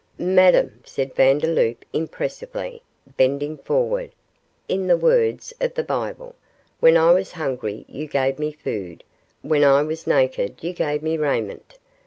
'Madame,' 0.17 0.81
said 0.83 1.13
Vandeloup, 1.13 1.85
impressively, 1.93 2.81
bending 3.17 3.55
forward, 3.59 4.09
'in 4.67 4.87
the 4.87 4.97
words 4.97 5.53
of 5.61 5.75
the 5.75 5.83
Bible 5.83 6.33
when 6.79 6.97
I 6.97 7.11
was 7.11 7.33
hungry 7.33 7.85
you 7.87 8.07
gave 8.07 8.39
me 8.39 8.51
food; 8.51 9.03
when 9.43 9.63
I 9.63 9.83
was 9.83 10.07
naked 10.07 10.63
you 10.63 10.73
gave 10.73 11.03
me 11.03 11.17
raiment. 11.17 11.77